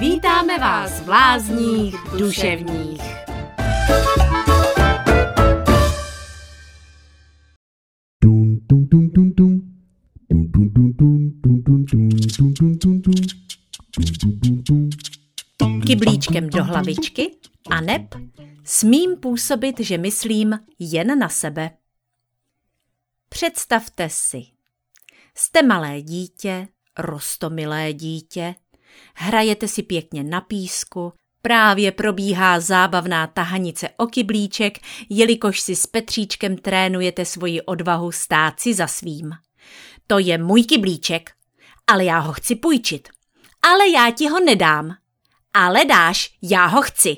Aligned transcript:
Vítáme 0.00 0.58
vás 0.58 1.00
v 1.00 1.08
lázních 1.08 1.94
duševních. 2.18 3.02
Kyblíčkem 15.86 16.50
do 16.50 16.64
hlavičky 16.64 17.30
a 17.70 17.80
neb 17.80 18.14
smím 18.64 19.16
působit, 19.16 19.80
že 19.80 19.98
myslím 19.98 20.58
jen 20.78 21.18
na 21.18 21.28
sebe. 21.28 21.70
Představte 23.28 24.08
si, 24.10 24.42
jste 25.34 25.62
malé 25.62 26.02
dítě, 26.02 26.68
rostomilé 26.98 27.92
dítě, 27.92 28.54
hrajete 29.14 29.68
si 29.68 29.82
pěkně 29.82 30.24
na 30.24 30.40
písku, 30.40 31.12
právě 31.42 31.92
probíhá 31.92 32.60
zábavná 32.60 33.26
tahanice 33.26 33.88
o 33.96 34.06
kyblíček, 34.06 34.78
jelikož 35.08 35.60
si 35.60 35.76
s 35.76 35.86
Petříčkem 35.86 36.56
trénujete 36.56 37.24
svoji 37.24 37.62
odvahu 37.62 38.12
stát 38.12 38.60
si 38.60 38.74
za 38.74 38.86
svým. 38.86 39.30
To 40.06 40.18
je 40.18 40.38
můj 40.38 40.64
kyblíček, 40.64 41.30
ale 41.86 42.04
já 42.04 42.18
ho 42.18 42.32
chci 42.32 42.54
půjčit. 42.54 43.08
Ale 43.62 43.88
já 43.88 44.10
ti 44.10 44.28
ho 44.28 44.40
nedám. 44.40 44.94
Ale 45.54 45.84
dáš, 45.84 46.30
já 46.42 46.66
ho 46.66 46.82
chci. 46.82 47.16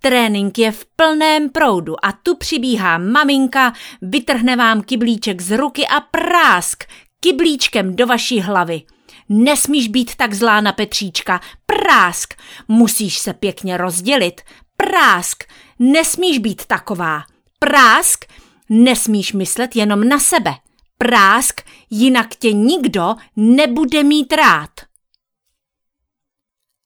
Trénink 0.00 0.58
je 0.58 0.72
v 0.72 0.86
plném 0.96 1.50
proudu 1.50 2.04
a 2.04 2.12
tu 2.12 2.36
přibíhá 2.36 2.98
maminka, 2.98 3.72
vytrhne 4.02 4.56
vám 4.56 4.82
kyblíček 4.82 5.40
z 5.40 5.56
ruky 5.56 5.86
a 5.86 6.00
prásk 6.00 6.84
kyblíčkem 7.20 7.96
do 7.96 8.06
vaší 8.06 8.40
hlavy. 8.40 8.82
Nesmíš 9.28 9.88
být 9.88 10.16
tak 10.16 10.34
zlá 10.34 10.60
na 10.60 10.72
Petříčka. 10.72 11.40
Prásk. 11.66 12.34
Musíš 12.68 13.18
se 13.18 13.34
pěkně 13.34 13.76
rozdělit. 13.76 14.40
Prásk. 14.76 15.44
Nesmíš 15.78 16.38
být 16.38 16.66
taková. 16.66 17.22
Prásk. 17.58 18.24
Nesmíš 18.68 19.32
myslet 19.32 19.76
jenom 19.76 20.08
na 20.08 20.18
sebe. 20.18 20.54
Prásk, 20.98 21.60
jinak 21.90 22.34
tě 22.34 22.52
nikdo 22.52 23.14
nebude 23.36 24.02
mít 24.02 24.32
rád. 24.32 24.70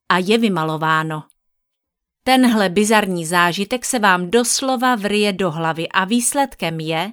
A 0.08 0.18
je 0.18 0.38
vymalováno. 0.38 1.24
Tenhle 2.24 2.68
bizarní 2.68 3.26
zážitek 3.26 3.84
se 3.84 3.98
vám 3.98 4.30
doslova 4.30 4.94
vrije 4.94 5.32
do 5.32 5.50
hlavy 5.50 5.88
a 5.88 6.04
výsledkem 6.04 6.80
je, 6.80 7.12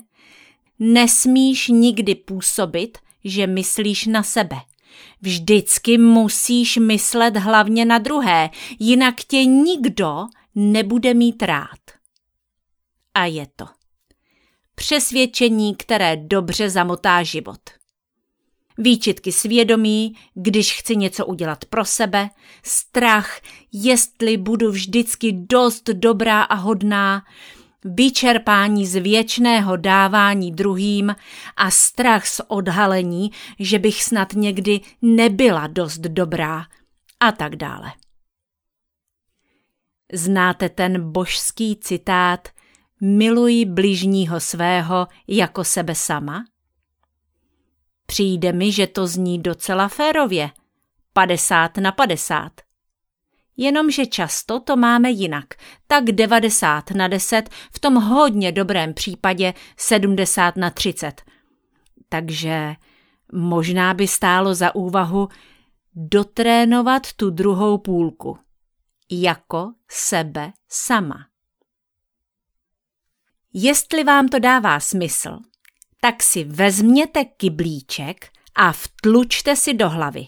nesmíš 0.80 1.68
nikdy 1.68 2.16
působit, 2.16 2.98
že 3.24 3.48
myslíš 3.48 4.06
na 4.06 4.24
sebe. 4.24 4.58
Vždycky 5.22 5.98
musíš 5.98 6.78
myslet 6.78 7.38
hlavně 7.38 7.86
na 7.86 7.98
druhé, 7.98 8.50
jinak 8.80 9.16
tě 9.16 9.46
nikdo 9.46 10.26
nebude 10.56 11.14
mít 11.14 11.44
rád. 11.44 11.80
A 13.14 13.26
je 13.26 13.48
to. 13.56 13.66
Přesvědčení, 14.76 15.76
které 15.76 16.18
dobře 16.18 16.70
zamotá 16.70 17.24
život. 17.24 17.60
Výčitky 18.78 19.32
svědomí, 19.32 20.16
když 20.34 20.74
chci 20.80 20.96
něco 20.96 21.26
udělat 21.26 21.66
pro 21.66 21.86
sebe, 21.86 22.30
strach, 22.64 23.42
jestli 23.72 24.38
budu 24.38 24.72
vždycky 24.72 25.32
dost 25.32 25.90
dobrá 25.90 26.42
a 26.42 26.56
hodná, 26.56 27.24
vyčerpání 27.86 28.88
z 28.88 29.00
věčného 29.00 29.78
dávání 29.78 30.52
druhým 30.52 31.16
a 31.58 31.72
strach 31.72 32.28
z 32.28 32.42
odhalení, 32.48 33.32
že 33.60 33.80
bych 33.80 34.04
snad 34.04 34.34
někdy 34.34 34.82
nebyla 35.02 35.68
dost 35.68 36.00
dobrá 36.00 36.66
a 37.20 37.32
tak 37.32 37.56
dále. 37.56 37.92
Znáte 40.14 40.70
ten 40.70 41.12
božský 41.12 41.76
citát 41.76 42.50
Miluji 43.02 43.66
bližního 43.66 44.40
svého 44.40 45.08
jako 45.28 45.64
sebe 45.64 45.96
sama? 45.96 46.46
Přijde 48.06 48.54
mi, 48.54 48.72
že 48.72 48.88
to 48.88 49.08
zní 49.08 49.40
docela 49.42 49.88
férově. 49.88 50.50
50 51.14 51.78
na 51.78 51.92
50 51.92 52.69
jenomže 53.60 54.06
často 54.06 54.60
to 54.60 54.76
máme 54.76 55.12
jinak, 55.12 55.46
tak 55.88 56.04
90 56.04 56.92
na 56.92 57.08
10, 57.08 57.50
v 57.74 57.80
tom 57.80 57.96
hodně 57.96 58.52
dobrém 58.52 58.94
případě 58.94 59.54
70 59.78 60.58
na 60.58 60.70
30. 60.70 61.22
Takže 62.10 62.76
možná 63.34 63.94
by 63.94 64.08
stálo 64.08 64.56
za 64.56 64.76
úvahu 64.76 65.30
dotrénovat 65.96 67.14
tu 67.14 67.30
druhou 67.30 67.78
půlku. 67.78 68.38
Jako 69.12 69.74
sebe 69.88 70.52
sama. 70.70 71.26
Jestli 73.54 74.04
vám 74.04 74.28
to 74.28 74.40
dává 74.40 74.80
smysl, 74.80 75.38
tak 76.02 76.24
si 76.24 76.44
vezměte 76.44 77.26
kyblíček 77.26 78.30
a 78.56 78.72
vtlučte 78.72 79.56
si 79.56 79.74
do 79.74 79.90
hlavy. 79.90 80.28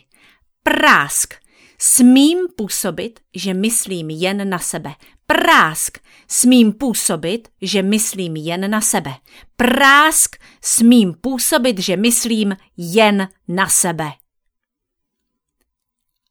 Prásk 0.64 1.34
Smím 1.82 2.38
působit, 2.56 3.20
že 3.36 3.54
myslím 3.54 4.10
jen 4.10 4.50
na 4.50 4.60
sebe. 4.60 4.94
Prásk. 5.26 5.98
Smím 6.28 6.74
působit, 6.74 7.50
že 7.62 7.84
myslím 7.84 8.36
jen 8.36 8.72
na 8.72 8.82
sebe. 8.82 9.12
Prásk. 9.56 10.36
Smím 10.64 11.14
působit, 11.22 11.80
že 11.80 11.98
myslím 11.98 12.56
jen 12.78 13.28
na 13.48 13.70
sebe. 13.70 14.12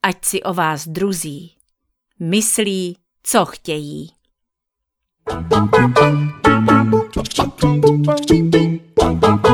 Ať 0.03 0.25
si 0.25 0.43
o 0.43 0.55
vás 0.55 0.89
druzí 0.89 1.61
myslí, 2.21 2.97
co 3.23 3.45
chtějí. 3.45 4.11
Thank 8.31 9.45
you. 9.45 9.50